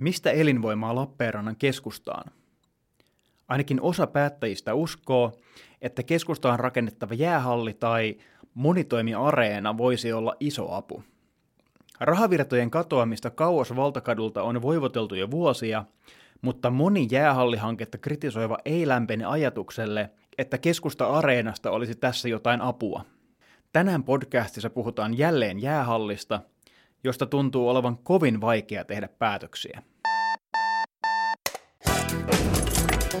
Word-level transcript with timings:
Mistä 0.00 0.30
elinvoimaa 0.30 0.94
Lappeenrannan 0.94 1.56
keskustaan? 1.56 2.32
Ainakin 3.48 3.80
osa 3.80 4.06
päättäjistä 4.06 4.74
uskoo, 4.74 5.32
että 5.82 6.02
keskustaan 6.02 6.60
rakennettava 6.60 7.14
jäähalli 7.14 7.74
tai 7.74 8.16
monitoimiareena 8.54 9.78
voisi 9.78 10.12
olla 10.12 10.34
iso 10.40 10.74
apu. 10.74 11.02
Rahavirtojen 12.00 12.70
katoamista 12.70 13.30
kauas 13.30 13.76
valtakadulta 13.76 14.42
on 14.42 14.62
voivoteltu 14.62 15.14
jo 15.14 15.30
vuosia, 15.30 15.84
mutta 16.42 16.70
moni 16.70 17.08
jäähallihanketta 17.10 17.98
kritisoiva 17.98 18.58
ei 18.64 18.88
lämpene 18.88 19.24
ajatukselle, 19.24 20.10
että 20.38 20.58
keskusta 20.58 21.06
areenasta 21.06 21.70
olisi 21.70 21.94
tässä 21.94 22.28
jotain 22.28 22.60
apua. 22.60 23.04
Tänään 23.72 24.04
podcastissa 24.04 24.70
puhutaan 24.70 25.18
jälleen 25.18 25.62
jäähallista, 25.62 26.40
josta 27.04 27.26
tuntuu 27.26 27.68
olevan 27.68 27.98
kovin 27.98 28.40
vaikea 28.40 28.84
tehdä 28.84 29.08
päätöksiä. 29.18 29.82
Hei, 33.10 33.18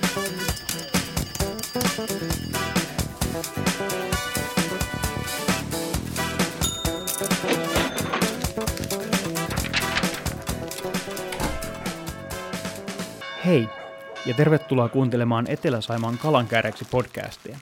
ja 14.26 14.34
tervetuloa 14.34 14.88
kuuntelemaan 14.88 15.46
Etelä-Saimaan 15.48 16.18
kalankääreksi 16.18 16.84
podcastia. 16.90 17.58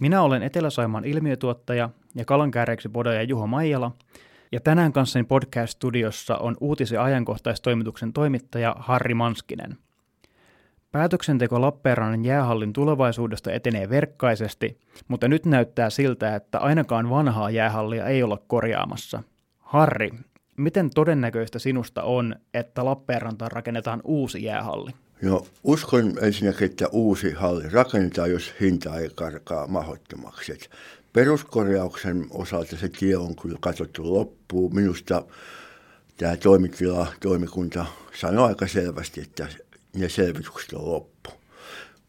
Minä 0.00 0.22
olen 0.22 0.42
Etelä-Saimaan 0.42 1.04
ilmiötuottaja 1.04 1.90
ja 2.14 2.24
kalankääreksi 2.24 2.88
podaja 2.88 3.22
Juho 3.22 3.46
Maijala, 3.46 3.92
ja 4.52 4.60
tänään 4.60 4.92
kanssani 4.92 5.24
podcast-studiossa 5.24 6.36
on 6.36 6.56
uutisen 6.60 7.00
ajankohtaistoimituksen 7.00 8.12
toimittaja 8.12 8.76
Harri 8.78 9.14
Manskinen. 9.14 9.78
Päätöksenteko 10.94 11.60
Lappeenrannan 11.60 12.24
jäähallin 12.24 12.72
tulevaisuudesta 12.72 13.52
etenee 13.52 13.88
verkkaisesti, 13.88 14.78
mutta 15.08 15.28
nyt 15.28 15.46
näyttää 15.46 15.90
siltä, 15.90 16.34
että 16.34 16.58
ainakaan 16.58 17.10
vanhaa 17.10 17.50
jäähallia 17.50 18.06
ei 18.06 18.22
olla 18.22 18.38
korjaamassa. 18.46 19.22
Harri, 19.58 20.10
miten 20.56 20.90
todennäköistä 20.90 21.58
sinusta 21.58 22.02
on, 22.02 22.36
että 22.54 22.84
Lappeenrantaan 22.84 23.52
rakennetaan 23.52 24.00
uusi 24.04 24.42
jäähalli? 24.44 24.90
No, 25.22 25.46
uskon 25.64 26.12
ensinnäkin, 26.22 26.64
että 26.70 26.88
uusi 26.92 27.32
halli 27.32 27.68
rakennetaan, 27.68 28.30
jos 28.30 28.54
hinta 28.60 28.98
ei 28.98 29.10
karkaa 29.14 29.66
mahdottomaksi. 29.66 30.58
peruskorjauksen 31.12 32.26
osalta 32.30 32.76
se 32.76 32.88
tie 32.88 33.16
on 33.16 33.36
kyllä 33.36 33.58
katsottu 33.60 34.14
loppuun. 34.14 34.74
Minusta 34.74 35.24
tämä 36.16 36.36
toimitila, 36.36 37.06
toimikunta 37.20 37.86
sanoi 38.20 38.48
aika 38.48 38.66
selvästi, 38.66 39.20
että 39.20 39.48
ne 39.94 40.08
selvitykset 40.08 40.72
on 40.72 40.90
loppu. 40.90 41.30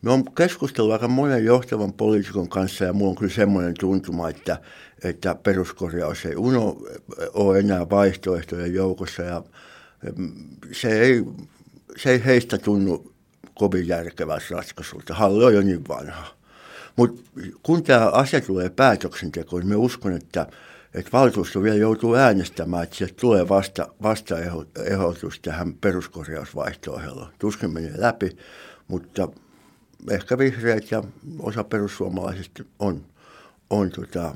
Me 0.02 0.12
on 0.12 0.36
keskustellut 0.36 0.94
aika 0.94 1.08
monen 1.08 1.46
johtavan 1.46 1.94
poliitikon 1.94 2.50
kanssa 2.50 2.86
ja 2.86 2.94
minulla 2.94 3.10
on 3.10 3.16
kyllä 3.16 3.34
semmoinen 3.34 3.74
tuntuma, 3.80 4.30
että, 4.30 4.58
että 5.04 5.36
peruskorjaus 5.36 6.26
ei 6.26 6.36
uno, 6.36 6.78
ole 7.34 7.60
enää 7.60 7.90
vaihtoehtojen 7.90 8.74
joukossa 8.74 9.24
ja 9.24 9.44
se 10.72 11.02
ei, 11.02 11.24
se 11.98 12.12
ei 12.12 12.26
heistä 12.26 12.58
tunnu 12.58 13.14
kovin 13.54 13.88
järkevässä 13.88 14.56
ratkaisulta. 14.56 15.14
Halli 15.14 15.46
on 15.46 15.54
jo 15.54 15.62
niin 15.62 15.88
vanha. 15.88 16.28
Mutta 16.96 17.22
kun 17.64 17.84
tämä 17.84 18.06
asia 18.06 18.42
tulee 18.42 18.70
päätöksentekoon, 18.70 19.60
niin 19.60 19.70
me 19.70 19.76
uskon, 19.76 20.14
että, 20.14 20.48
että 20.96 21.12
valtuusto 21.14 21.64
vielä 21.64 21.78
joutuu 21.78 22.16
äänestämään, 22.16 22.84
että 22.84 22.96
sieltä 22.96 23.16
tulee 23.22 23.50
vasta, 23.50 23.88
vastaehdotus 24.02 25.40
tähän 25.40 25.74
peruskorjausvaihtoehdolle. 25.74 27.28
Tuskin 27.40 27.74
menee 27.74 27.94
läpi, 27.98 28.38
mutta 28.88 29.28
ehkä 30.12 30.38
vihreät 30.38 30.92
ja 30.92 31.04
osa 31.40 31.64
perussuomalaisista 31.64 32.64
on, 32.80 33.06
on 33.70 33.90
tota, 33.90 34.36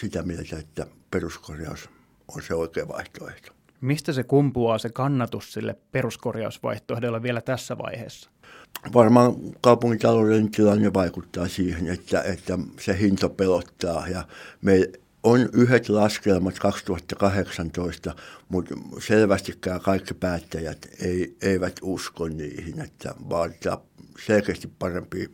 sitä 0.00 0.22
mieltä, 0.22 0.58
että 0.58 0.86
peruskorjaus 1.10 1.90
on 2.36 2.42
se 2.42 2.54
oikea 2.54 2.88
vaihtoehto. 2.88 3.52
Mistä 3.80 4.12
se 4.12 4.24
kumpuaa 4.24 4.78
se 4.78 4.88
kannatus 4.88 5.52
sille 5.52 5.76
peruskorjausvaihtoehdolle 5.92 7.22
vielä 7.22 7.40
tässä 7.40 7.78
vaiheessa? 7.78 8.30
Varmaan 8.94 9.34
kaupungintalouden 9.60 10.50
tilanne 10.50 10.94
vaikuttaa 10.94 11.48
siihen, 11.48 11.86
että, 11.86 12.22
että 12.22 12.58
se 12.80 12.98
hinta 12.98 13.28
pelottaa 13.28 14.08
ja 14.08 14.24
me 14.62 14.90
on 15.30 15.48
yhdet 15.52 15.88
laskelmat 15.88 16.58
2018, 16.58 18.14
mutta 18.48 18.74
selvästikään 18.98 19.80
kaikki 19.80 20.14
päättäjät 20.14 20.88
ei, 21.02 21.36
eivät 21.42 21.76
usko 21.82 22.28
niihin, 22.28 22.80
että 22.80 23.14
vaaditaan 23.28 23.78
selkeästi 24.26 24.70
parempi 24.78 25.32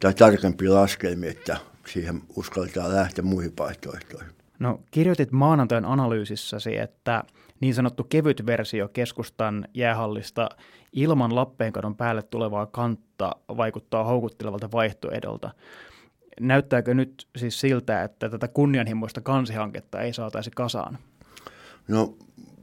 tai 0.00 0.14
tarkempi 0.14 0.68
laskelmi, 0.68 1.28
että 1.28 1.56
siihen 1.86 2.22
uskaltaa 2.36 2.94
lähteä 2.94 3.24
muihin 3.24 3.52
vaihtoehtoihin. 3.58 4.28
No 4.58 4.80
kirjoitit 4.90 5.32
maanantain 5.32 5.84
analyysissäsi, 5.84 6.76
että 6.76 7.24
niin 7.60 7.74
sanottu 7.74 8.04
kevyt 8.04 8.46
versio 8.46 8.88
keskustan 8.88 9.68
jäähallista 9.74 10.48
ilman 10.92 11.34
Lappeenkadon 11.34 11.96
päälle 11.96 12.22
tulevaa 12.22 12.66
kantta 12.66 13.36
vaikuttaa 13.48 14.04
houkuttelevalta 14.04 14.72
vaihtoehdolta. 14.72 15.50
Näyttääkö 16.40 16.94
nyt 16.94 17.28
siis 17.36 17.60
siltä, 17.60 18.02
että 18.02 18.28
tätä 18.28 18.48
kunnianhimoista 18.48 19.20
kansihanketta 19.20 20.00
ei 20.00 20.12
saataisi 20.12 20.50
kasaan? 20.50 20.98
No 21.88 22.16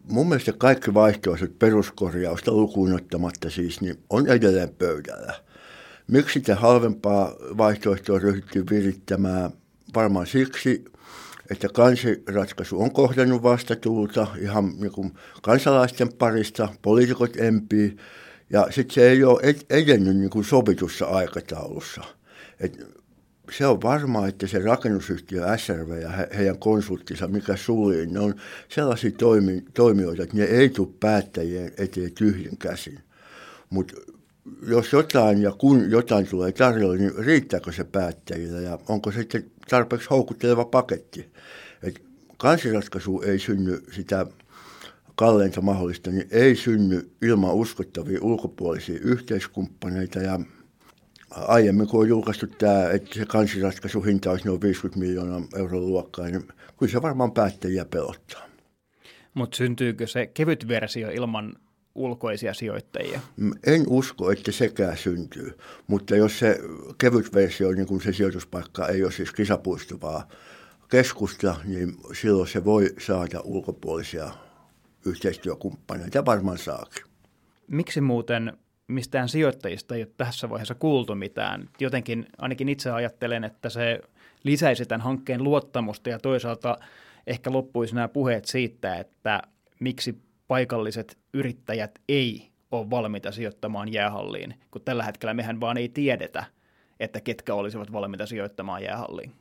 mun 0.04 0.28
mielestä 0.28 0.54
kaikki 0.58 0.94
vaihtoehdot 0.94 1.60
peruskorjausta 1.60 2.52
lukuun 2.52 2.94
ottamatta 2.94 3.50
siis 3.50 3.82
niin 3.82 4.04
on 4.10 4.28
edelleen 4.28 4.70
pöydällä. 4.70 5.34
Miksi 6.08 6.42
te 6.42 6.54
halvempaa 6.54 7.34
vaihtoehtoa 7.58 8.20
ryhdytty 8.20 8.66
virittämään? 8.70 9.52
Varmaan 9.96 10.28
siksi, 10.28 10.86
että 11.52 11.68
kansiratkaisu 11.74 12.82
on 12.82 12.92
kohdannut 12.92 13.44
vastatuulta 13.44 14.28
ihan 14.40 14.74
niin 14.80 14.92
kuin 14.92 15.14
kansalaisten 15.42 16.14
parista, 16.14 16.70
poliitikot 16.82 17.38
empii, 17.38 17.98
ja 18.50 18.68
sitten 18.70 18.94
se 18.94 19.10
ei 19.10 19.24
ole 19.24 19.56
edennyt 19.70 20.18
niin 20.18 20.30
kuin 20.30 20.46
sovitussa 20.46 21.06
aikataulussa. 21.06 22.04
Et 22.60 22.99
se 23.52 23.68
on 23.68 23.82
varmaa, 23.82 24.28
että 24.28 24.48
se 24.48 24.60
rakennusyhtiö 24.60 25.58
SRV 25.58 26.02
ja 26.02 26.10
he, 26.10 26.28
heidän 26.38 26.60
konsulttinsa, 26.60 27.28
mikä 27.28 27.56
suliin, 27.56 28.14
ne 28.14 28.20
on 28.20 28.36
sellaisia 28.70 29.12
toimi, 29.12 29.64
toimijoita, 29.74 30.24
että 30.24 30.38
ne 30.38 30.44
ei 30.44 30.70
tule 30.70 30.90
päättäjien 31.00 31.72
eteen 31.78 32.12
tyhjän 32.12 32.58
käsin. 32.58 33.00
Mutta 33.70 33.94
jos 34.68 34.94
jotain 34.94 35.42
ja 35.42 35.52
kun 35.52 35.92
jotain 35.92 36.28
tulee 36.28 36.52
tarjolla, 36.52 36.96
niin 36.96 37.16
riittääkö 37.18 37.72
se 37.72 37.84
päättäjillä 37.84 38.60
ja 38.60 38.80
onko 38.88 39.12
se 39.12 39.20
sitten 39.20 39.52
tarpeeksi 39.70 40.10
houkutteleva 40.10 40.66
paketti. 40.66 41.32
Et 41.84 42.02
kansiratkaisu 42.38 43.22
ei 43.22 43.40
synny 43.40 43.84
sitä 43.92 44.26
kalleinta 45.16 45.62
mahdollista, 45.62 46.12
niin 46.12 46.28
ei 46.32 46.56
synny 46.56 47.12
ilman 47.22 47.54
uskottavia 47.54 48.20
ulkopuolisia 48.22 49.00
yhteiskumppaneita 49.02 50.20
ja 50.20 50.40
aiemmin 51.32 51.88
kun 51.88 52.00
on 52.00 52.08
julkaistu 52.08 52.48
tämä, 52.48 52.90
että 52.90 53.16
se 53.88 54.00
hinta 54.06 54.32
olisi 54.32 54.46
noin 54.46 54.62
50 54.62 55.00
miljoonaa 55.00 55.42
euron 55.56 55.88
luokkaa, 55.88 56.26
niin 56.26 56.44
kyllä 56.80 56.92
se 56.92 57.02
varmaan 57.02 57.32
päättäjiä 57.32 57.86
pelottaa. 57.86 58.42
Mutta 59.34 59.58
syntyykö 59.58 60.08
se 60.08 60.28
kevyt 60.28 60.68
versio 60.68 61.10
ilman 61.10 61.54
ulkoisia 61.96 62.54
sijoittajia? 62.54 63.20
En 63.68 63.84
usko, 63.88 64.32
että 64.32 64.52
sekään 64.52 64.98
syntyy, 64.98 65.58
mutta 65.88 66.16
jos 66.16 66.40
se 66.40 66.60
kevyt 66.98 67.34
versio, 67.34 67.72
niin 67.72 67.88
kun 67.88 68.02
se 68.02 68.14
sijoituspaikka 68.14 68.88
ei 68.88 69.04
ole 69.04 69.12
siis 69.12 69.32
kisapuistuvaa 69.32 70.28
keskusta, 70.90 71.56
niin 71.66 71.98
silloin 72.14 72.48
se 72.48 72.66
voi 72.66 72.94
saada 73.00 73.42
ulkopuolisia 73.44 74.32
yhteistyökumppaneita 75.06 76.26
varmaan 76.26 76.58
saakin. 76.58 77.04
Miksi 77.68 78.02
muuten 78.02 78.58
mistään 78.90 79.30
sijoittajista 79.30 79.96
ei 79.96 80.02
ole 80.02 80.12
tässä 80.18 80.50
vaiheessa 80.50 80.76
kuultu 80.76 81.16
mitään? 81.16 81.70
Jotenkin 81.80 82.26
ainakin 82.38 82.70
itse 82.70 82.92
ajattelen, 82.92 83.44
että 83.44 83.70
se 83.70 84.00
lisäisi 84.44 84.86
tämän 84.86 85.02
hankkeen 85.02 85.44
luottamusta 85.44 86.10
ja 86.10 86.20
toisaalta 86.20 86.78
ehkä 87.28 87.52
loppuisi 87.52 87.96
nämä 87.96 88.08
puheet 88.08 88.46
siitä, 88.46 88.96
että 88.96 89.42
miksi 89.80 90.22
paikalliset 90.48 91.18
yrittäjät 91.34 92.00
ei 92.10 92.50
ole 92.72 92.90
valmiita 92.90 93.32
sijoittamaan 93.32 93.94
jäähalliin, 93.94 94.54
kun 94.72 94.82
tällä 94.82 95.04
hetkellä 95.04 95.34
mehän 95.34 95.62
vaan 95.62 95.78
ei 95.78 95.90
tiedetä, 95.90 96.44
että 97.00 97.22
ketkä 97.22 97.54
olisivat 97.54 97.92
valmiita 97.92 98.26
sijoittamaan 98.26 98.84
jäähalliin. 98.84 99.32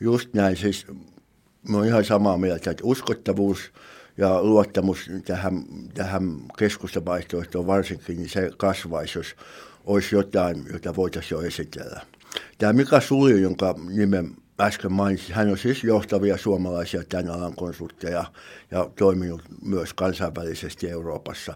Just 0.00 0.34
näin, 0.34 0.56
siis 0.56 0.86
mä 1.68 1.76
oon 1.76 1.86
ihan 1.86 2.04
samaa 2.04 2.38
mieltä, 2.38 2.70
että 2.70 2.84
uskottavuus 2.84 3.72
ja 4.18 4.42
luottamus 4.42 5.10
tähän, 5.24 5.64
tähän 5.94 6.36
keskustavaihtoehtoon 6.58 7.66
varsinkin, 7.66 8.16
niin 8.16 8.28
se 8.28 8.50
kasvaisi, 8.56 9.18
jos 9.18 9.36
olisi 9.84 10.14
jotain, 10.14 10.64
jota 10.72 10.96
voitaisiin 10.96 11.36
jo 11.36 11.42
esitellä. 11.42 12.00
Tämä 12.58 12.72
Mika 12.72 13.00
Sulju, 13.00 13.36
jonka 13.36 13.74
nimen 13.88 14.36
äsken 14.60 14.92
mainitsin, 14.92 15.34
hän 15.34 15.50
on 15.50 15.58
siis 15.58 15.84
johtavia 15.84 16.36
suomalaisia 16.36 17.02
tämän 17.08 17.30
alan 17.30 17.54
konsultteja 17.56 18.24
ja 18.70 18.90
toiminut 18.98 19.42
myös 19.64 19.94
kansainvälisesti 19.94 20.90
Euroopassa. 20.90 21.54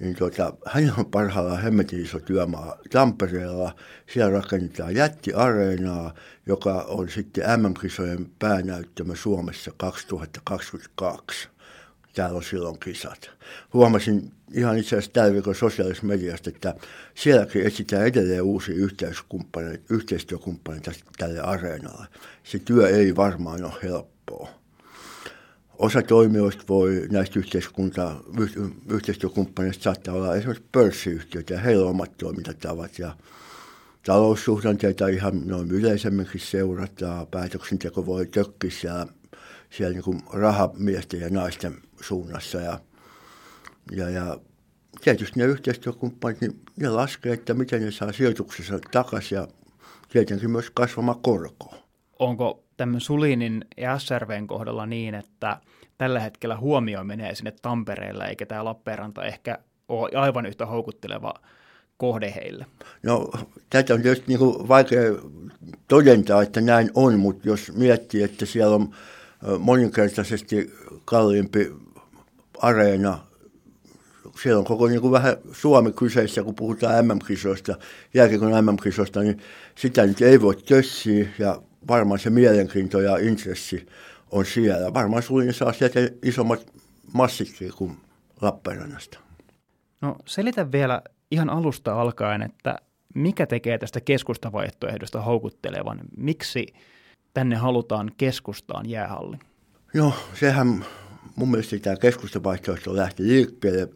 Niin 0.00 0.16
tuota, 0.16 0.52
hän 0.66 0.94
on 0.98 1.06
parhaillaan 1.06 1.62
hemmetin 1.62 2.02
iso 2.02 2.20
työmaa 2.20 2.76
Tampereella. 2.90 3.74
Siellä 4.12 4.38
rakennetaan 4.38 4.94
jättiareenaa, 4.94 6.14
joka 6.46 6.84
on 6.88 7.08
sitten 7.08 7.44
MM-kisojen 7.60 8.30
päänäyttämä 8.38 9.14
Suomessa 9.14 9.72
2022 9.76 11.48
täällä 12.12 12.36
on 12.36 12.42
silloin 12.42 12.78
kisat. 12.78 13.30
Huomasin 13.72 14.32
ihan 14.52 14.78
itse 14.78 14.96
asiassa 14.96 15.12
tällä 15.12 15.32
viikolla 15.32 15.58
sosiaalisessa 15.58 16.06
mediasta, 16.06 16.50
että 16.50 16.74
sielläkin 17.14 17.66
etsitään 17.66 18.06
edelleen 18.06 18.42
uusia 18.42 18.74
yhteistyökumppaneita, 19.90 20.92
tälle 21.18 21.40
areenalle. 21.40 22.06
Se 22.44 22.58
työ 22.58 22.88
ei 22.88 23.16
varmaan 23.16 23.64
ole 23.64 23.72
helppoa. 23.82 24.48
Osa 25.78 26.02
toimijoista 26.02 26.64
voi 26.68 27.06
näistä 27.10 27.38
yhteiskunta, 27.38 28.16
yhteistyökumppaneista 28.90 29.82
saattaa 29.82 30.14
olla 30.14 30.36
esimerkiksi 30.36 30.68
pörssiyhtiöitä 30.72 31.54
ja 31.54 31.60
heillä 31.60 31.84
on 31.84 31.90
omat 31.90 32.16
toimintatavat 32.16 32.98
ja 32.98 33.16
taloussuhdanteita 34.06 35.08
ihan 35.08 35.42
noin 35.46 35.70
yleisemminkin 35.70 36.40
seurataan. 36.40 37.26
Päätöksenteko 37.26 38.06
voi 38.06 38.26
tökkiä 38.26 39.06
siellä, 39.72 39.92
niin 39.92 40.04
kuin 40.04 40.22
rahamiesten 40.32 41.20
ja 41.20 41.28
naisten 41.30 41.74
suunnassa 42.00 42.58
ja, 42.58 42.80
ja, 43.92 44.10
ja 44.10 44.38
tietysti 45.04 45.40
ne 45.40 45.44
yhteistyökumppanit, 45.44 46.40
niin 46.40 46.60
ne 46.76 46.88
laskee, 46.88 47.32
että 47.32 47.54
miten 47.54 47.82
ne 47.82 47.90
saa 47.90 48.12
sijoituksensa 48.12 48.78
takaisin 48.90 49.36
ja 49.36 49.48
tietenkin 50.08 50.50
myös 50.50 50.70
kasvama 50.70 51.14
korko. 51.14 51.74
Onko 52.18 52.64
tämän 52.76 53.00
Sulinin 53.00 53.64
ja 53.76 53.98
SRVn 53.98 54.46
kohdalla 54.46 54.86
niin, 54.86 55.14
että 55.14 55.60
tällä 55.98 56.20
hetkellä 56.20 56.56
huomio 56.56 57.04
menee 57.04 57.34
sinne 57.34 57.52
Tampereelle, 57.62 58.24
eikä 58.24 58.46
tämä 58.46 58.64
Lappeenranta 58.64 59.24
ehkä 59.24 59.58
ole 59.88 60.10
aivan 60.14 60.46
yhtä 60.46 60.66
houkutteleva 60.66 61.34
kohde 61.96 62.34
heille? 62.34 62.66
No, 63.02 63.30
tätä 63.70 63.94
on 63.94 64.02
tietysti 64.02 64.24
niin 64.28 64.38
kuin 64.38 64.68
vaikea 64.68 65.02
todentaa, 65.88 66.42
että 66.42 66.60
näin 66.60 66.90
on, 66.94 67.18
mutta 67.18 67.48
jos 67.48 67.72
miettii, 67.72 68.22
että 68.22 68.46
siellä 68.46 68.74
on 68.74 68.94
moninkertaisesti 69.58 70.74
kalliimpi 71.04 71.72
areena. 72.58 73.18
Siellä 74.42 74.58
on 74.58 74.64
koko 74.64 74.88
niin 74.88 75.00
kuin 75.00 75.12
vähän 75.12 75.36
Suomi 75.52 75.92
kyseessä, 75.92 76.42
kun 76.42 76.54
puhutaan 76.54 77.06
MM-kisoista, 77.06 77.74
jälkeen 78.14 78.40
MM-kisoista, 78.40 79.20
niin 79.20 79.38
sitä 79.74 80.06
nyt 80.06 80.20
ei 80.20 80.40
voi 80.40 80.56
tössiä 80.56 81.28
ja 81.38 81.62
varmaan 81.88 82.18
se 82.18 82.30
mielenkiinto 82.30 83.00
ja 83.00 83.16
intressi 83.16 83.86
on 84.30 84.46
siellä. 84.46 84.94
Varmaan 84.94 85.22
Sulinen 85.22 85.54
saa 85.54 85.72
sieltä 85.72 86.00
isommat 86.22 86.66
massitkin 87.12 87.72
kuin 87.76 87.96
Lappeenrannasta. 88.40 89.18
No 90.00 90.16
selitä 90.26 90.72
vielä 90.72 91.02
ihan 91.30 91.50
alusta 91.50 92.00
alkaen, 92.00 92.42
että 92.42 92.78
mikä 93.14 93.46
tekee 93.46 93.78
tästä 93.78 94.00
keskustavaihtoehdosta 94.00 95.20
houkuttelevan? 95.20 96.00
Miksi 96.16 96.66
tänne 97.34 97.56
halutaan 97.56 98.12
keskustaan 98.16 98.88
jäähalli? 98.90 99.36
No 99.94 100.14
sehän 100.34 100.84
mun 101.36 101.50
mielestä 101.50 101.78
tämä 101.78 101.96
keskustavaihtoehto 101.96 102.96
lähti 102.96 103.22
liikkeelle 103.22 103.88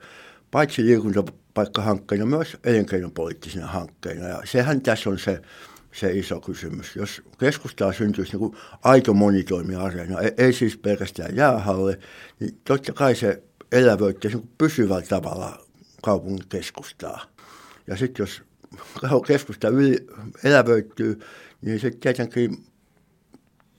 paitsi 0.51 0.85
liikuntapaikkahankkeena 0.85 2.27
myös 2.27 2.57
elinkeinopoliittisena 2.65 3.67
hankkeena. 3.67 4.29
Ja 4.29 4.43
sehän 4.45 4.81
tässä 4.81 5.11
on 5.11 5.19
se, 5.19 5.43
se 5.93 6.13
iso 6.13 6.41
kysymys. 6.41 6.97
Jos 6.97 7.23
keskustaa 7.39 7.93
syntyisi 7.93 8.37
niin 8.37 8.57
aito 8.83 9.15
monitoimiareena, 9.15 10.21
ei, 10.21 10.33
ei 10.39 10.53
siis 10.53 10.77
pelkästään 10.77 11.37
jäähalle, 11.37 11.99
niin 12.41 12.61
totta 12.65 12.93
kai 12.93 13.15
se 13.15 13.43
elävöittäisi 13.73 14.37
niin 14.37 14.51
pysyvällä 14.59 15.07
tavalla 15.07 15.67
kaupungin 16.03 16.49
keskustaa. 16.49 17.25
Ja 17.87 17.97
sitten 17.97 18.23
jos 18.23 18.43
keskusta 19.27 19.69
yli 19.69 20.07
elävöittyy, 20.45 21.21
niin 21.63 21.81
se 21.81 21.91
tietenkin 21.91 22.65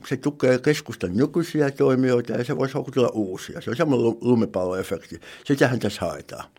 se 0.06 0.18
tukee 0.18 0.60
keskustan 0.60 1.18
nykyisiä 1.18 1.72
toimijoita 1.72 2.34
ja 2.34 2.44
se 2.44 2.58
voisi 2.58 2.74
houkutella 2.74 3.10
uusia. 3.10 3.62
Se 3.62 3.70
on 3.70 3.76
semmoinen 3.76 4.18
lumipalloefekti. 4.22 5.20
Sitähän 5.46 5.80
tässä 5.80 6.06
haetaan. 6.06 6.50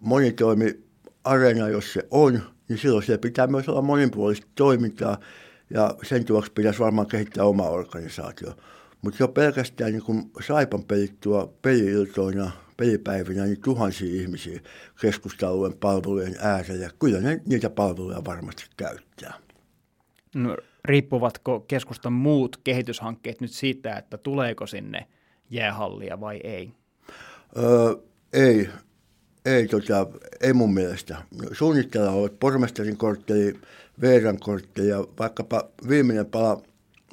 monitoimi 0.00 0.84
areena, 1.24 1.68
jos 1.68 1.92
se 1.92 2.08
on, 2.10 2.42
niin 2.68 2.78
silloin 2.78 3.02
siellä 3.02 3.20
pitää 3.20 3.46
myös 3.46 3.68
olla 3.68 3.82
monipuolista 3.82 4.46
toimintaa 4.54 5.20
ja 5.70 5.94
sen 6.02 6.24
tuoksi 6.24 6.52
pitäisi 6.52 6.78
varmaan 6.78 7.06
kehittää 7.06 7.44
oma 7.44 7.68
organisaatio. 7.68 8.52
Mutta 9.02 9.22
jo 9.22 9.28
pelkästään 9.28 9.92
niin 9.92 10.02
kun 10.02 10.30
Saipan 10.46 10.84
pelit 10.84 11.20
tuo 11.20 11.58
peliiltoina, 11.62 12.50
pelipäivinä, 12.76 13.44
niin 13.44 13.60
tuhansia 13.60 14.22
ihmisiä 14.22 14.60
keskustalueen 15.00 15.74
palvelujen 15.74 16.36
äärellä. 16.38 16.90
Kyllä 16.98 17.20
ne 17.20 17.40
niitä 17.46 17.70
palveluja 17.70 18.24
varmasti 18.24 18.64
käyttää. 18.76 19.34
No, 20.34 20.56
riippuvatko 20.86 21.60
keskustan 21.60 22.12
muut 22.12 22.56
kehityshankkeet 22.64 23.40
nyt 23.40 23.50
siitä, 23.50 23.96
että 23.96 24.18
tuleeko 24.18 24.66
sinne 24.66 25.06
jäähallia 25.50 26.20
vai 26.20 26.40
ei? 26.44 26.72
Öö, 27.58 27.94
ei, 28.32 28.68
ei, 29.44 29.68
tota, 29.68 30.06
ei 30.40 30.52
mun 30.52 30.74
mielestä. 30.74 31.16
Suunnitteilla 31.52 32.10
on 32.10 32.30
pormestarin 32.40 32.96
kortteli, 32.96 33.54
Veeran 34.00 34.38
kortteli 34.38 34.88
ja 34.88 35.04
vaikkapa 35.18 35.68
viimeinen 35.88 36.26
pala 36.26 36.62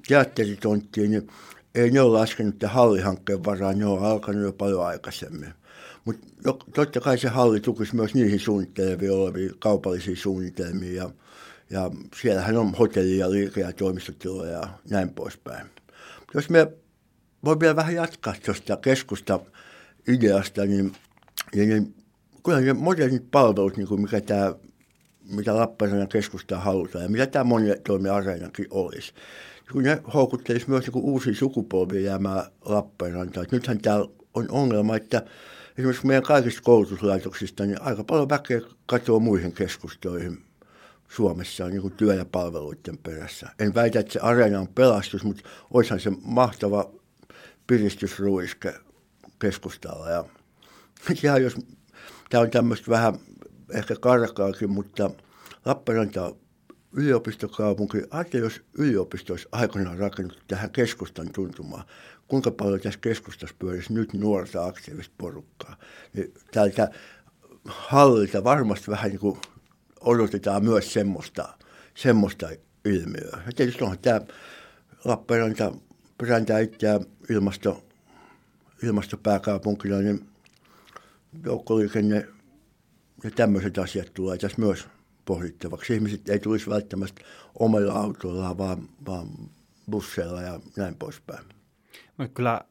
teatteritonttiin, 0.07 1.11
niin 1.11 1.27
ei 1.75 1.91
ne 1.91 2.01
ole 2.01 2.19
laskenut 2.19 2.59
tämän 2.59 2.75
hallihankkeen 2.75 3.45
varaan, 3.45 3.79
ne 3.79 3.85
on 3.85 4.05
alkanut 4.05 4.43
jo 4.43 4.53
paljon 4.53 4.85
aikaisemmin. 4.85 5.53
Mutta 6.05 6.27
totta 6.73 6.99
kai 6.99 7.17
se 7.17 7.27
halli 7.27 7.59
tukisi 7.59 7.95
myös 7.95 8.13
niihin 8.13 8.39
suunnitteleviin 8.39 9.11
oleviin 9.11 9.51
kaupallisiin 9.59 10.17
suunnitelmiin 10.17 10.95
ja 10.95 11.09
ja 11.69 11.91
siellähän 12.21 12.57
on 12.57 12.73
hotelli 12.73 13.17
ja 13.17 13.31
liike- 13.31 13.61
ja 13.61 13.73
toimistotiloja 13.73 14.51
ja 14.51 14.67
näin 14.89 15.09
poispäin. 15.09 15.67
Jos 16.33 16.49
me 16.49 16.67
voi 17.45 17.59
vielä 17.59 17.75
vähän 17.75 17.95
jatkaa 17.95 18.33
tuosta 18.45 18.77
keskusta 18.77 19.39
ideasta, 20.07 20.65
niin, 20.65 20.91
niin, 21.55 21.69
niin 21.69 21.95
kyllä 22.45 22.61
ne 22.61 22.73
modernit 22.73 23.31
palvelut, 23.31 23.77
niin 23.77 23.87
kuin 23.87 24.01
mikä 24.01 24.21
tämä, 24.21 24.55
mitä 25.29 25.55
Lappeenrannan 25.55 26.07
keskusta 26.07 26.59
halutaan 26.59 27.03
ja 27.03 27.09
mitä 27.09 27.27
tämä 27.27 27.43
monitoimiareenakin 27.43 28.67
olisi, 28.69 29.13
kun 29.71 29.83
ne 29.83 30.01
houkuttelisi 30.13 30.69
myös 30.69 30.87
niin 30.87 31.03
uusia 31.03 31.35
sukupolvia 31.35 32.01
jäämään 32.01 32.43
Lappeenrantaan. 32.65 33.47
Nythän 33.51 33.79
täällä 33.79 34.07
on 34.33 34.45
ongelma, 34.51 34.95
että 34.95 35.25
esimerkiksi 35.77 36.07
meidän 36.07 36.23
kaikista 36.23 36.61
koulutuslaitoksista 36.61 37.65
niin 37.65 37.81
aika 37.81 38.03
paljon 38.03 38.29
väkeä 38.29 38.61
katoaa 38.85 39.19
muihin 39.19 39.53
keskustoihin 39.53 40.41
Suomessa 41.15 41.65
on 41.65 41.71
niin 41.71 41.81
kuin 41.81 41.93
työ- 41.93 42.15
ja 42.15 42.25
palveluiden 42.25 42.97
perässä. 42.97 43.49
En 43.59 43.73
väitä, 43.73 43.99
että 43.99 44.13
se 44.13 44.19
areena 44.19 44.59
on 44.59 44.67
pelastus, 44.67 45.23
mutta 45.23 45.49
olisihan 45.71 45.99
se 45.99 46.11
mahtava 46.25 46.91
piristysruiske 47.67 48.73
keskustalla. 49.39 50.09
Ja, 50.09 50.25
ja 51.23 51.37
jos, 51.37 51.55
tämä 52.29 52.41
on 52.41 52.49
tämmöistä 52.49 52.91
vähän 52.91 53.13
ehkä 53.73 53.95
karkaakin, 53.99 54.71
mutta 54.71 55.09
Lappeenranta 55.65 56.25
on 56.25 56.37
yliopistokaupunki. 56.93 57.97
Ajattelen, 58.09 58.43
jos 58.43 58.61
yliopisto 58.77 59.33
olisi 59.33 59.47
aikoinaan 59.51 59.97
rakennettu 59.97 60.43
tähän 60.47 60.71
keskustan 60.71 61.29
tuntumaan, 61.33 61.83
kuinka 62.27 62.51
paljon 62.51 62.79
tässä 62.79 62.99
keskustassa 62.99 63.55
pyörisi 63.59 63.93
nyt 63.93 64.13
nuorta 64.13 64.65
aktiivista 64.65 65.15
porukkaa. 65.17 65.77
Niin 66.13 66.33
tältä 66.51 66.91
hallilta 67.65 68.43
varmasti 68.43 68.91
vähän 68.91 69.09
niin 69.09 69.19
kuin 69.19 69.37
odotetaan 70.03 70.63
myös 70.63 70.93
semmoista, 70.93 71.57
semmoista 71.95 72.49
ilmiöä. 72.85 73.41
Ja 73.45 73.51
tietysti 73.55 73.83
onhan 73.83 73.99
tämä 73.99 74.21
Lappeenranta 75.05 75.71
brändää 76.17 76.59
itseään 76.59 77.01
ilmasto, 77.29 77.83
ilmastopääkaupunkina, 78.83 79.97
niin 79.97 80.29
joukkoliikenne 81.45 82.27
ja 83.23 83.31
tämmöiset 83.31 83.77
asiat 83.77 84.13
tulee 84.13 84.37
tässä 84.37 84.61
myös 84.61 84.87
pohdittavaksi. 85.25 85.93
Ihmiset 85.93 86.29
ei 86.29 86.39
tulisi 86.39 86.69
välttämättä 86.69 87.21
omilla 87.59 87.93
autoillaan, 87.93 88.57
vaan, 88.57 88.89
vaan 89.05 89.27
busseilla 89.91 90.41
ja 90.41 90.59
näin 90.77 90.95
poispäin. 90.95 91.45
No 92.17 92.27
kyllä 92.33 92.61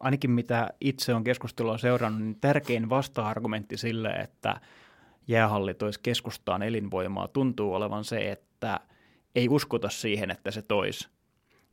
ainakin 0.00 0.30
mitä 0.30 0.68
itse 0.80 1.14
on 1.14 1.24
keskustelua 1.24 1.78
seurannut, 1.78 2.22
niin 2.22 2.40
tärkein 2.40 2.90
vasta-argumentti 2.90 3.76
sille, 3.76 4.08
että 4.08 4.60
jäähalli 5.28 5.74
toisi 5.74 6.00
keskustaan 6.02 6.62
elinvoimaa, 6.62 7.28
tuntuu 7.28 7.74
olevan 7.74 8.04
se, 8.04 8.30
että 8.30 8.80
ei 9.34 9.48
uskota 9.48 9.88
siihen, 9.88 10.30
että 10.30 10.50
se 10.50 10.62
toisi. 10.62 11.08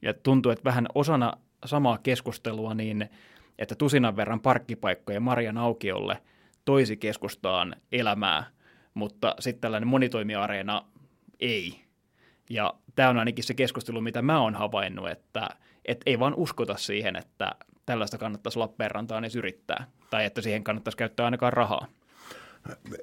Ja 0.02 0.14
tuntuu, 0.14 0.52
että 0.52 0.64
vähän 0.64 0.88
osana 0.96 1.34
samaa 1.66 1.98
keskustelua, 1.98 2.74
niin 2.74 3.10
että 3.60 3.76
tusinan 3.76 4.16
verran 4.16 4.40
parkkipaikkoja 4.40 5.20
Marjan 5.20 5.58
aukiolle 5.58 6.22
toisi 6.66 6.98
keskustaan 6.98 7.76
elämää, 7.92 8.44
mutta 8.94 9.36
sitten 9.40 9.62
tällainen 9.62 9.88
monitoimiareena 9.88 10.86
ei. 11.40 11.84
Ja 12.50 12.74
tämä 12.96 13.10
on 13.10 13.18
ainakin 13.18 13.44
se 13.44 13.54
keskustelu, 13.54 14.02
mitä 14.02 14.22
mä 14.22 14.42
oon 14.42 14.56
havainnut, 14.56 15.10
että 15.10 15.50
et 15.86 16.02
ei 16.06 16.20
vaan 16.20 16.36
uskota 16.36 16.78
siihen, 16.78 17.16
että 17.16 17.52
tällaista 17.86 18.18
kannattaisi 18.18 18.60
Lappeenrantaan 18.60 19.24
edes 19.24 19.36
yrittää, 19.36 19.88
tai 20.10 20.26
että 20.26 20.42
siihen 20.42 20.64
kannattaisi 20.64 20.98
käyttää 20.98 21.26
ainakaan 21.26 21.54
rahaa. 21.54 21.88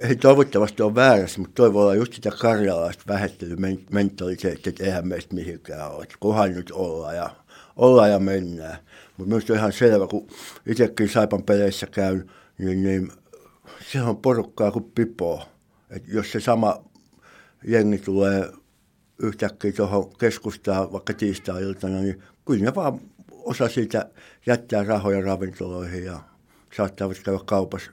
Ei 0.00 0.16
toivottavasti 0.16 0.82
ole 0.82 0.94
väärässä, 0.94 1.40
mutta 1.40 1.54
toi 1.54 1.72
voi 1.72 1.82
olla 1.82 1.94
just 1.94 2.12
sitä 2.12 2.30
karjalaista 2.30 3.04
vähättelymentaliteettia, 3.08 4.68
että 4.70 4.84
eihän 4.84 5.08
meistä 5.08 5.34
mihinkään 5.34 5.90
ole. 5.90 6.06
Kunhan 6.20 6.52
nyt 6.52 6.70
ollaan 6.70 7.16
ja, 7.16 7.30
ollaan 7.76 8.10
ja 8.10 8.18
mennään. 8.18 8.78
Mutta 9.16 9.28
minusta 9.28 9.52
on 9.52 9.58
ihan 9.58 9.72
selvä, 9.72 10.06
kun 10.06 10.28
itsekin 10.66 11.08
Saipan 11.08 11.42
peleissä 11.42 11.86
käyn, 11.86 12.30
niin, 12.58 12.82
niin 12.82 13.12
se 13.92 14.02
on 14.02 14.16
porukkaa 14.16 14.70
kuin 14.70 14.92
pipoa. 14.94 15.46
Et 15.90 16.08
jos 16.08 16.32
se 16.32 16.40
sama 16.40 16.84
jengi 17.64 17.98
tulee 17.98 18.52
yhtäkkiä 19.18 19.72
tuohon 19.72 20.16
keskustaan 20.16 20.92
vaikka 20.92 21.14
tiistai-iltana, 21.14 21.98
niin 22.00 22.22
kyllä 22.46 22.64
ne 22.64 22.74
vaan 22.74 23.00
osa 23.30 23.68
siitä 23.68 24.10
jättää 24.46 24.84
rahoja 24.84 25.20
ravintoloihin 25.20 26.04
ja 26.04 26.20
saattavat 26.76 27.18
käydä 27.24 27.40
kaupassa 27.44 27.90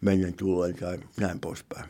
mennen 0.00 0.34
tullen 0.34 0.76
tai 0.76 0.98
näin 1.20 1.40
poispäin. 1.40 1.84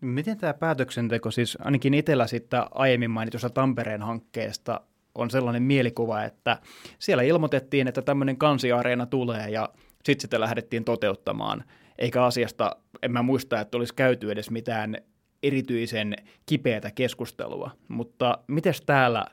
Miten 0.00 0.38
tämä 0.38 0.54
päätöksenteko, 0.54 1.30
siis 1.30 1.58
ainakin 1.60 1.94
itsellä 1.94 2.26
sitten 2.26 2.62
aiemmin 2.70 3.10
mainitusta 3.10 3.50
Tampereen 3.50 4.02
hankkeesta 4.02 4.80
on 5.14 5.30
sellainen 5.30 5.62
mielikuva, 5.62 6.22
että 6.22 6.58
siellä 6.98 7.22
ilmoitettiin, 7.22 7.88
että 7.88 8.02
tämmöinen 8.02 8.36
kansiareena 8.36 9.06
tulee 9.06 9.50
ja 9.50 9.68
sitten 10.04 10.22
sitä 10.22 10.40
lähdettiin 10.40 10.84
toteuttamaan. 10.84 11.64
Eikä 11.98 12.24
asiasta, 12.24 12.76
en 13.02 13.12
mä 13.12 13.22
muista, 13.22 13.60
että 13.60 13.76
olisi 13.76 13.94
käyty 13.94 14.30
edes 14.30 14.50
mitään 14.50 14.96
erityisen 15.42 16.16
kipeätä 16.46 16.90
keskustelua. 16.90 17.70
Mutta 17.88 18.38
miten 18.46 18.74
täällä, 18.86 19.26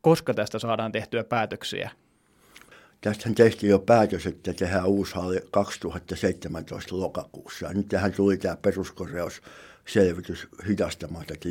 koska 0.00 0.34
tästä 0.34 0.58
saadaan 0.58 0.92
tehtyä 0.92 1.24
päätöksiä? 1.24 1.90
Tästähän 3.06 3.34
tehtiin 3.34 3.70
jo 3.70 3.78
päätös, 3.78 4.26
että 4.26 4.52
tehdään 4.52 4.86
uusi 4.86 5.14
halli 5.14 5.40
2017 5.50 7.00
lokakuussa. 7.00 7.72
Nyt 7.72 7.88
tähän 7.88 8.12
tuli 8.12 8.36
tämä 8.36 8.56
peruskorjausselvitys 8.56 10.48
hidastamaan 10.68 11.26
tätä, 11.26 11.48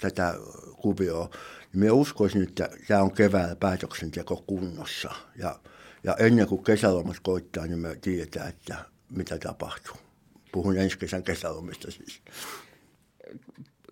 tätä 0.00 0.34
kuvioa. 0.76 1.30
Minä 1.72 1.92
uskoisin, 1.92 2.42
että 2.42 2.68
tämä 2.88 3.02
on 3.02 3.12
keväällä 3.12 3.56
päätöksenteko 3.56 4.44
kunnossa. 4.46 5.10
Ja, 5.36 5.60
ja 6.04 6.16
ennen 6.18 6.46
kuin 6.46 6.64
kesälomat 6.64 7.16
koittaa, 7.22 7.66
niin 7.66 7.78
me 7.78 7.96
tiedetään, 8.00 8.48
että 8.48 8.76
mitä 9.10 9.38
tapahtuu. 9.38 9.96
Puhun 10.52 10.78
ensi 10.78 10.98
kesän 10.98 11.22
kesälomista 11.22 11.90
siis 11.90 12.22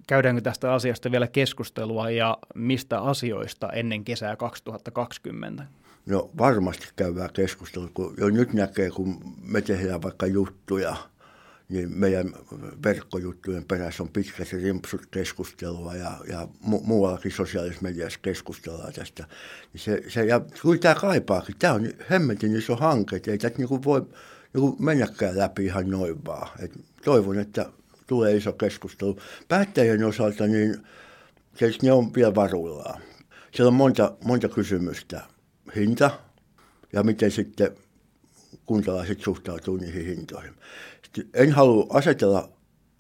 käydäänkö 0.07 0.40
tästä 0.40 0.73
asiasta 0.73 1.11
vielä 1.11 1.26
keskustelua 1.26 2.11
ja 2.11 2.38
mistä 2.55 3.00
asioista 3.00 3.73
ennen 3.73 4.05
kesää 4.05 4.37
2020? 4.37 5.80
No 6.11 6.31
varmasti 6.38 6.87
käydään 6.97 7.33
keskustelua, 7.33 7.90
kun 7.95 8.14
jo 8.19 8.31
nyt 8.31 8.52
näkee, 8.52 8.90
kun 8.90 9.35
me 9.43 9.61
tehdään 9.61 10.02
vaikka 10.02 10.26
juttuja, 10.26 10.97
niin 11.69 11.99
meidän 11.99 12.33
verkkojuttujen 12.85 13.64
perässä 13.64 14.02
on 14.02 14.09
pitkät 14.09 14.52
rimpsut 14.52 15.07
keskustelua 15.07 15.95
ja, 15.95 16.11
ja 16.29 16.49
mu- 16.64 16.85
muuallakin 16.85 17.33
sosiaalisessa 17.33 17.83
mediassa 17.83 18.19
keskustellaan 18.23 18.93
tästä. 18.93 19.25
Niin 19.73 19.81
se, 19.81 20.02
se, 20.09 20.25
ja 20.25 20.40
kyllä 20.62 20.79
tämä 20.79 20.95
kaipaakin, 20.95 21.55
tämä 21.59 21.75
on 21.75 21.88
hemmetin 22.11 22.57
iso 22.57 22.76
hanke, 22.76 23.21
ei 23.26 23.38
tätä 23.38 23.59
niin 23.59 23.85
voi 23.85 24.07
niin 24.55 24.76
mennäkään 24.79 25.38
läpi 25.38 25.64
ihan 25.64 25.90
noin 25.90 26.25
vaan. 26.25 26.49
Et 26.59 26.73
toivon, 27.05 27.38
että 27.38 27.67
tulee 28.07 28.37
iso 28.37 28.52
keskustelu. 28.52 29.19
Päättäjien 29.49 30.05
osalta 30.05 30.47
niin 30.47 30.87
ne 31.83 31.93
on 31.93 32.14
vielä 32.14 32.35
varuillaan. 32.35 33.02
Siellä 33.55 33.69
on 33.69 33.75
monta, 33.75 34.12
monta 34.25 34.49
kysymystä. 34.49 35.21
Hinta 35.77 36.11
ja 36.93 37.03
miten 37.03 37.31
sitten 37.31 37.77
kuntalaiset 38.67 39.21
suhtautuu 39.21 39.77
niihin 39.77 40.07
hintoihin. 40.07 40.55
Sitten 41.05 41.29
en 41.35 41.53
halua 41.53 41.87
asetella 41.91 42.49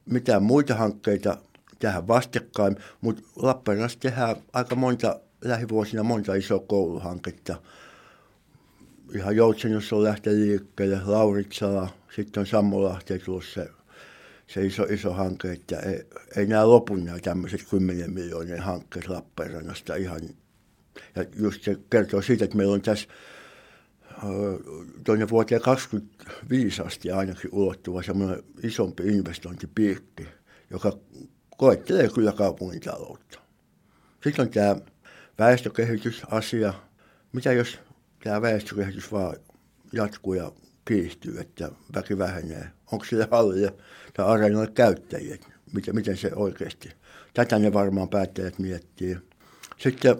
mitään 0.06 0.42
muita 0.42 0.74
hankkeita 0.74 1.38
tähän 1.78 2.08
vastakkain, 2.08 2.76
mutta 3.00 3.22
Lappeenrannassa 3.36 4.00
tehdään 4.00 4.36
aika 4.52 4.74
monta 4.74 5.20
lähivuosina 5.44 6.02
monta 6.02 6.34
isoa 6.34 6.58
kouluhanketta. 6.58 7.62
Ihan 9.14 9.36
Joutsenjossa 9.36 9.96
on 9.96 10.04
lähtenyt 10.04 10.38
liikkeelle, 10.38 11.00
Lauritsala, 11.04 11.88
sitten 12.16 12.40
on 12.40 12.46
Sammolahti 12.46 13.18
tullut 13.18 13.44
se 13.44 13.70
se 14.54 14.66
iso, 14.66 14.82
iso 14.82 15.12
hanke, 15.12 15.52
että 15.52 15.78
ei, 15.80 16.02
ei 16.36 16.46
nämä 16.46 16.68
lopu 16.68 16.96
nämä 16.96 17.18
tämmöiset 17.18 17.60
10 17.70 18.12
miljoonien 18.12 18.60
hankkeet 18.60 19.08
Lappeenrannasta 19.08 19.94
ihan. 19.94 20.20
Ja 21.16 21.24
just 21.36 21.62
se 21.62 21.76
kertoo 21.90 22.22
siitä, 22.22 22.44
että 22.44 22.56
meillä 22.56 22.74
on 22.74 22.82
tässä 22.82 23.08
tuonne 25.04 25.28
vuoteen 25.28 25.60
2025 25.60 26.82
asti 26.82 27.10
ainakin 27.10 27.50
ulottuva 27.52 28.02
semmoinen 28.02 28.42
isompi 28.62 29.02
investointipiikki, 29.02 30.28
joka 30.70 30.92
koettelee 31.56 32.08
kyllä 32.08 32.32
kaupungin 32.32 32.80
taloutta. 32.80 33.38
Sitten 34.24 34.42
on 34.42 34.50
tämä 34.50 34.76
väestökehitysasia. 35.38 36.74
Mitä 37.32 37.52
jos 37.52 37.78
tämä 38.24 38.42
väestökehitys 38.42 39.12
vaan 39.12 39.36
jatkuu 39.92 40.34
ja 40.34 40.52
kiihtyy, 40.84 41.40
että 41.40 41.70
väki 41.94 42.18
vähenee? 42.18 42.70
Onko 42.92 43.04
sille 43.04 43.28
hallille 43.30 43.74
tai 44.14 44.26
areenalle 44.26 44.70
käyttäjiä, 44.74 45.38
miten, 45.72 45.94
miten 45.94 46.16
se 46.16 46.30
oikeasti. 46.34 46.92
Tätä 47.34 47.58
ne 47.58 47.72
varmaan 47.72 48.08
päättäjät 48.08 48.58
miettii. 48.58 49.16
Sitten 49.78 50.16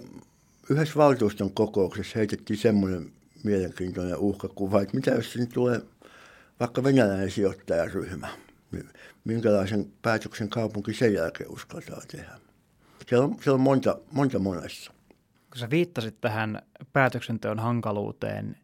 yhdessä 0.71 0.95
valtuuston 0.97 1.53
kokouksessa 1.53 2.19
heitettiin 2.19 2.59
semmoinen 2.59 3.13
mielenkiintoinen 3.45 4.17
uhkakuva, 4.17 4.81
että 4.81 4.97
mitä 4.97 5.11
jos 5.11 5.33
sinne 5.33 5.47
tulee 5.47 5.81
vaikka 6.61 6.85
venäläinen 6.85 7.31
sijoittajaryhmä, 7.31 8.29
minkälaisen 9.25 9.93
päätöksen 10.03 10.49
kaupunki 10.49 10.95
sen 10.95 11.15
jälkeen 11.15 11.51
uskaltaa 11.51 12.01
tehdä. 12.13 12.31
Siellä 13.09 13.25
on, 13.25 13.37
siellä 13.43 13.55
on 13.55 13.61
monta, 13.61 13.99
monta 14.13 14.39
monessa. 14.39 14.93
Kun 15.51 15.59
sä 15.59 15.71
viittasit 15.71 16.21
tähän 16.21 16.63
päätöksenteon 16.93 17.59
hankaluuteen, 17.59 18.57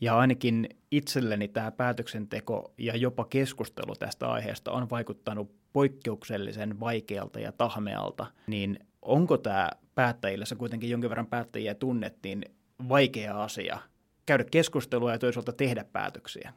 ja 0.00 0.18
ainakin 0.18 0.68
itselleni 0.90 1.48
tämä 1.48 1.70
päätöksenteko 1.70 2.72
ja 2.78 2.96
jopa 2.96 3.24
keskustelu 3.24 3.96
tästä 3.96 4.28
aiheesta 4.28 4.70
on 4.70 4.90
vaikuttanut 4.90 5.54
poikkeuksellisen 5.72 6.80
vaikealta 6.80 7.40
ja 7.40 7.52
tahmealta, 7.52 8.26
niin 8.46 8.78
onko 9.02 9.38
tämä 9.38 9.70
päättäjille, 9.94 10.46
se 10.46 10.54
kuitenkin 10.54 10.90
jonkin 10.90 11.10
verran 11.10 11.26
päättäjiä 11.26 11.74
tunnettiin, 11.74 12.44
vaikea 12.88 13.42
asia 13.42 13.78
käydä 14.26 14.44
keskustelua 14.44 15.12
ja 15.12 15.18
toisaalta 15.18 15.52
tehdä 15.52 15.84
päätöksiä? 15.92 16.52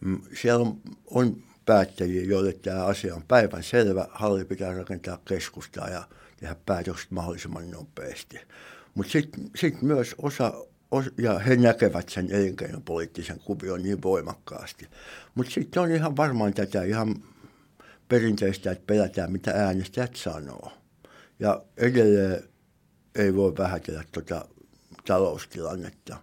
Mm, 0.00 0.20
siellä 0.34 0.60
on, 0.60 0.80
on 1.10 1.36
päättäjiä, 1.66 2.24
joille 2.24 2.52
tämä 2.52 2.84
asia 2.84 3.14
on 3.14 3.22
päivän 3.28 3.62
selvä. 3.62 4.08
Halli 4.10 4.44
pitää 4.44 4.74
rakentaa 4.74 5.18
keskustaa 5.28 5.88
ja 5.88 6.04
tehdä 6.36 6.56
päätökset 6.66 7.10
mahdollisimman 7.10 7.70
nopeasti. 7.70 8.38
Mutta 8.94 9.12
sitten 9.12 9.50
sit 9.56 9.82
myös 9.82 10.14
osa 10.18 10.52
ja 11.18 11.38
he 11.38 11.56
näkevät 11.56 12.08
sen 12.08 12.30
elinkeinopoliittisen 12.30 13.38
kuvion 13.38 13.82
niin 13.82 14.02
voimakkaasti. 14.02 14.88
Mutta 15.34 15.52
sitten 15.52 15.82
on 15.82 15.90
ihan 15.90 16.16
varmaan 16.16 16.54
tätä 16.54 16.82
ihan 16.82 17.14
perinteistä, 18.08 18.70
että 18.70 18.84
pelätään 18.86 19.32
mitä 19.32 19.50
äänestäjät 19.50 20.16
sanoo. 20.16 20.72
Ja 21.38 21.62
edelleen 21.76 22.42
ei 23.14 23.34
voi 23.34 23.52
vähätellä 23.58 24.04
tuota 24.12 24.48
taloustilannetta. 25.06 26.16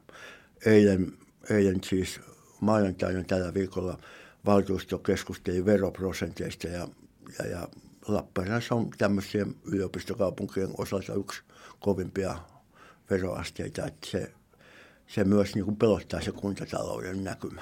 Eilen, 0.65 1.13
eilen 1.49 1.83
siis 1.83 2.19
maanantaina 2.61 3.23
tällä 3.23 3.53
viikolla 3.53 3.97
valtuusto 4.45 4.97
keskusteli 4.97 5.65
veroprosenteista 5.65 6.67
ja, 6.67 6.87
ja, 7.39 7.47
ja 7.47 7.67
Lappeenrannassa 8.07 8.75
on 8.75 8.89
tämmöisiä 8.97 9.45
yliopistokaupunkien 9.65 10.69
osalta 10.77 11.13
yksi 11.13 11.41
kovimpia 11.79 12.35
veroasteita, 13.09 13.85
että 13.85 14.07
se 14.07 14.33
se 15.07 15.23
myös 15.23 15.55
niin 15.55 15.65
kuin 15.65 15.77
pelottaa 15.77 16.21
se 16.21 16.31
kuntatalouden 16.31 17.23
näkymä. 17.23 17.61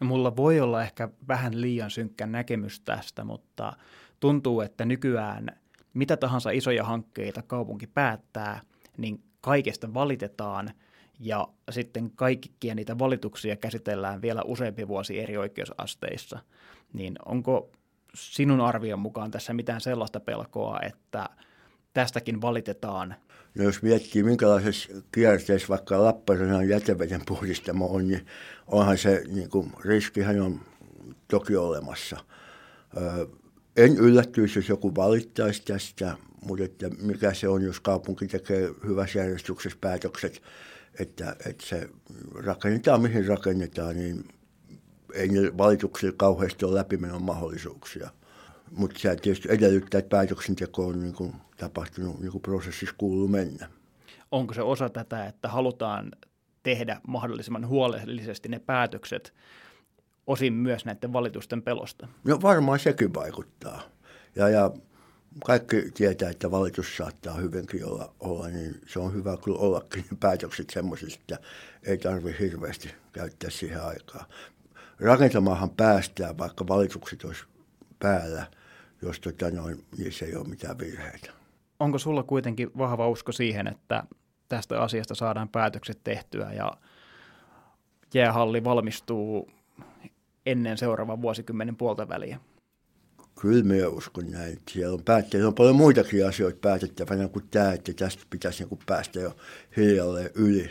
No, 0.00 0.06
mulla 0.06 0.36
voi 0.36 0.60
olla 0.60 0.82
ehkä 0.82 1.08
vähän 1.28 1.60
liian 1.60 1.90
synkkä 1.90 2.26
näkemys 2.26 2.80
tästä, 2.80 3.24
mutta 3.24 3.72
tuntuu, 4.20 4.60
että 4.60 4.84
nykyään 4.84 5.46
mitä 5.96 6.16
tahansa 6.16 6.50
isoja 6.50 6.84
hankkeita 6.84 7.42
kaupunki 7.42 7.86
päättää, 7.86 8.60
niin 8.96 9.22
kaikesta 9.40 9.94
valitetaan 9.94 10.70
ja 11.20 11.48
sitten 11.70 12.10
kaikkia 12.10 12.74
niitä 12.74 12.98
valituksia 12.98 13.56
käsitellään 13.56 14.22
vielä 14.22 14.42
useampi 14.42 14.88
vuosi 14.88 15.20
eri 15.20 15.36
oikeusasteissa. 15.36 16.38
Niin 16.92 17.16
onko 17.26 17.70
sinun 18.14 18.60
arvion 18.60 18.98
mukaan 18.98 19.30
tässä 19.30 19.54
mitään 19.54 19.80
sellaista 19.80 20.20
pelkoa, 20.20 20.80
että 20.80 21.28
tästäkin 21.94 22.40
valitetaan 22.40 23.14
No 23.54 23.64
jos 23.64 23.82
miettii, 23.82 24.22
minkälaisessa 24.22 24.88
kierteessä 25.12 25.68
vaikka 25.68 26.04
Lappeenrannan 26.04 26.68
jäteveden 26.68 27.22
puhdistamo 27.26 27.86
on, 27.86 28.08
niin 28.08 28.26
onhan 28.66 28.98
se 28.98 29.22
niin 29.32 29.50
kuin, 29.50 29.72
riskihän 29.84 30.40
on 30.40 30.60
toki 31.28 31.56
olemassa. 31.56 32.16
Öö, 32.96 33.26
en 33.76 33.96
yllättyisi, 33.96 34.58
jos 34.58 34.68
joku 34.68 34.94
valittaisi 34.94 35.62
tästä, 35.64 36.16
mutta 36.44 36.64
että 36.64 36.88
mikä 36.88 37.34
se 37.34 37.48
on, 37.48 37.62
jos 37.62 37.80
kaupunki 37.80 38.26
tekee 38.26 38.70
hyvässä 38.86 39.18
järjestyksessä 39.18 39.78
päätökset, 39.80 40.42
että, 41.00 41.36
että 41.46 41.66
se 41.66 41.88
rakennetaan 42.34 43.02
mihin 43.02 43.26
rakennetaan, 43.26 43.96
niin 43.96 44.24
ei 45.14 45.28
ne 45.28 45.58
valituksille 45.58 46.14
kauheasti 46.16 46.64
ole 46.64 46.78
läpimenon 46.78 47.22
mahdollisuuksia. 47.22 48.10
Mutta 48.70 48.98
se 48.98 49.16
tietysti 49.16 49.48
edellyttää, 49.52 49.98
että 49.98 50.08
päätöksenteko 50.08 50.86
on 50.86 51.00
niin 51.00 51.14
kuin 51.14 51.32
tapahtunut, 51.56 52.20
niin 52.20 52.32
kuin 52.32 52.42
prosessissa 52.42 52.94
kuuluu 52.98 53.28
mennä. 53.28 53.68
Onko 54.30 54.54
se 54.54 54.62
osa 54.62 54.88
tätä, 54.88 55.26
että 55.26 55.48
halutaan 55.48 56.12
tehdä 56.62 57.00
mahdollisimman 57.08 57.68
huolellisesti 57.68 58.48
ne 58.48 58.58
päätökset, 58.58 59.32
osin 60.26 60.52
myös 60.52 60.84
näiden 60.84 61.12
valitusten 61.12 61.62
pelosta? 61.62 62.08
No 62.24 62.38
varmaan 62.42 62.78
sekin 62.78 63.14
vaikuttaa. 63.14 63.82
Ja, 64.36 64.48
ja 64.48 64.70
kaikki 65.44 65.90
tietää, 65.94 66.30
että 66.30 66.50
valitus 66.50 66.96
saattaa 66.96 67.34
hyvinkin 67.34 67.86
olla, 67.86 68.14
olla 68.20 68.48
niin 68.48 68.80
se 68.86 68.98
on 68.98 69.14
hyvä 69.14 69.36
kyllä 69.44 69.58
ollakin 69.58 70.04
päätökset 70.20 70.70
semmoisista, 70.70 71.20
että 71.20 71.38
ei 71.82 71.98
tarvitse 71.98 72.44
hirveästi 72.44 72.94
käyttää 73.12 73.50
siihen 73.50 73.84
aikaa. 73.84 74.26
Rakentamahan 75.00 75.70
päästään, 75.70 76.38
vaikka 76.38 76.68
valitukset 76.68 77.24
olisi 77.24 77.44
päällä, 77.98 78.46
jos 79.02 79.20
tota 79.20 79.50
noin, 79.50 79.84
niissä 79.98 80.24
ei 80.24 80.36
ole 80.36 80.48
mitään 80.48 80.78
virheitä. 80.78 81.30
Onko 81.80 81.98
sulla 81.98 82.22
kuitenkin 82.22 82.70
vahva 82.78 83.08
usko 83.08 83.32
siihen, 83.32 83.66
että 83.66 84.04
tästä 84.48 84.80
asiasta 84.80 85.14
saadaan 85.14 85.48
päätökset 85.48 86.00
tehtyä 86.04 86.52
ja 86.52 86.72
jäähalli 88.14 88.64
valmistuu 88.64 89.50
ennen 90.46 90.78
seuraavan 90.78 91.22
vuosikymmenen 91.22 91.76
puolta 91.76 92.08
väliä? 92.08 92.40
Kyllä 93.40 93.64
minä 93.64 93.88
uskon 93.88 94.30
näin. 94.30 94.58
Siellä 94.70 94.94
on, 94.94 95.02
päättäjillä 95.04 95.48
on 95.48 95.54
paljon 95.54 95.76
muitakin 95.76 96.28
asioita 96.28 96.58
päätettävänä 96.60 97.28
kuin 97.28 97.44
tämä, 97.50 97.72
että 97.72 97.92
tästä 97.92 98.22
pitäisi 98.30 98.64
niin 98.64 98.78
päästä 98.86 99.20
jo 99.20 99.36
hiljalleen 99.76 100.30
yli. 100.34 100.70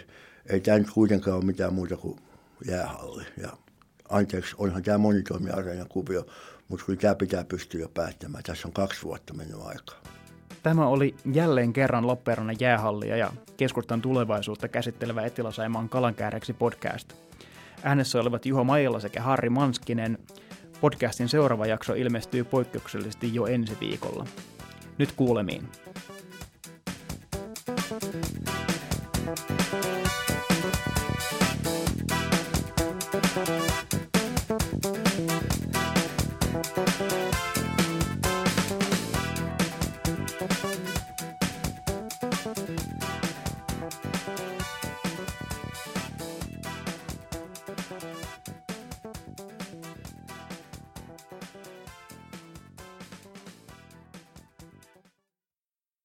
Ei 0.50 0.60
tämä 0.60 0.78
nyt 0.78 0.90
kuitenkaan 0.90 1.38
ole 1.38 1.46
mitään 1.46 1.74
muuta 1.74 1.98
kuin 1.98 2.20
jäähalli. 2.68 3.24
Ja 3.38 3.50
anteeksi, 4.10 4.56
onhan 4.58 4.84
tämä 4.84 4.98
monitoimiareenan 4.98 5.88
kuvio, 5.88 6.26
mutta 6.68 6.86
kyllä 6.86 7.00
tämä 7.00 7.16
pitää 7.16 7.44
pystyä 7.44 7.82
jo 7.82 7.90
päättämään. 7.90 8.44
Tässä 8.44 8.68
on 8.68 8.74
kaksi 8.74 9.04
vuotta 9.04 9.34
mennyt 9.34 9.62
aikaa. 9.64 10.02
Tämä 10.64 10.88
oli 10.88 11.16
jälleen 11.34 11.74
kerran 11.74 12.08
Lappeenrannan 12.08 12.56
jäähallia 12.60 13.18
ja 13.18 13.32
keskustan 13.58 14.02
tulevaisuutta 14.02 14.68
käsittelevä 14.68 15.26
Etelä-Saimaan 15.26 15.90
kalankääreksi 15.90 16.54
podcast. 16.54 17.25
Äänessä 17.84 18.20
olivat 18.20 18.46
Juho 18.46 18.64
Maijala 18.64 19.00
sekä 19.00 19.22
Harri 19.22 19.50
Manskinen. 19.50 20.18
Podcastin 20.82 21.30
seuraava 21.30 21.66
jakso 21.66 21.94
ilmestyy 21.94 22.44
poikkeuksellisesti 22.44 23.34
jo 23.34 23.46
ensi 23.46 23.78
viikolla. 23.80 24.26
Nyt 24.98 25.12
kuulemiin. 25.12 25.68